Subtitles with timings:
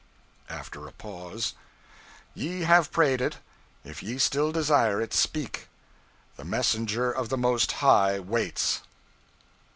[0.49, 1.53] (After a pause.)
[2.33, 3.37] "Ye have prayed it;
[3.83, 5.67] if ye still desire it, speak!
[6.37, 8.81] The messenger of the Most High waits!"